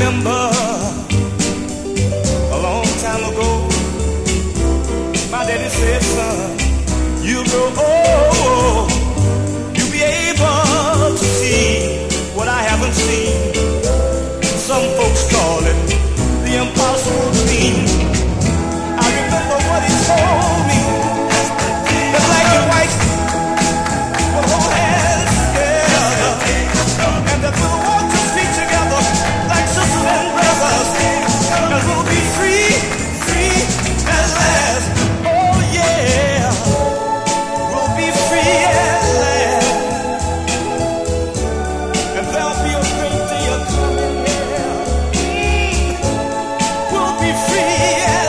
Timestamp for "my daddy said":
5.30-6.02